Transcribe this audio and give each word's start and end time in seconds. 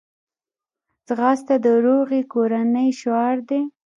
ځغاسته 1.07 1.55
د 1.65 1.67
روغې 1.85 2.21
کورنۍ 2.33 2.89
شعار 3.01 3.37
دی 3.49 3.61